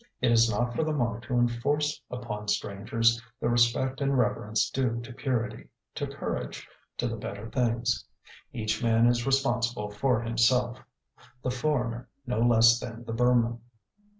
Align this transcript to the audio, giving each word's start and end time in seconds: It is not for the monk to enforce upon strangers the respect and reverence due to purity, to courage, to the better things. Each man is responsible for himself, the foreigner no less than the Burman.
It 0.19 0.31
is 0.31 0.49
not 0.49 0.75
for 0.75 0.83
the 0.83 0.93
monk 0.93 1.21
to 1.25 1.35
enforce 1.35 2.01
upon 2.09 2.47
strangers 2.47 3.21
the 3.39 3.49
respect 3.49 4.01
and 4.01 4.17
reverence 4.17 4.67
due 4.71 4.99
to 4.99 5.13
purity, 5.13 5.69
to 5.93 6.07
courage, 6.07 6.67
to 6.97 7.07
the 7.07 7.15
better 7.17 7.47
things. 7.51 8.03
Each 8.51 8.81
man 8.81 9.05
is 9.05 9.27
responsible 9.27 9.91
for 9.91 10.21
himself, 10.23 10.79
the 11.43 11.51
foreigner 11.51 12.09
no 12.25 12.39
less 12.39 12.79
than 12.79 13.03
the 13.03 13.13
Burman. 13.13 13.61